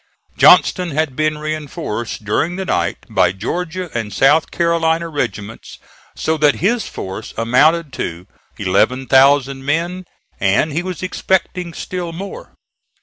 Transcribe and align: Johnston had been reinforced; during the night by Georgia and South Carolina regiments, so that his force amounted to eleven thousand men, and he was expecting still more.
Johnston 0.35 0.89
had 0.89 1.15
been 1.15 1.37
reinforced; 1.37 2.25
during 2.25 2.55
the 2.55 2.65
night 2.65 3.05
by 3.07 3.31
Georgia 3.31 3.91
and 3.93 4.11
South 4.11 4.49
Carolina 4.49 5.07
regiments, 5.09 5.77
so 6.15 6.37
that 6.37 6.55
his 6.55 6.87
force 6.87 7.35
amounted 7.37 7.93
to 7.93 8.25
eleven 8.57 9.05
thousand 9.05 9.63
men, 9.63 10.05
and 10.39 10.73
he 10.73 10.81
was 10.81 11.03
expecting 11.03 11.71
still 11.75 12.13
more. 12.13 12.55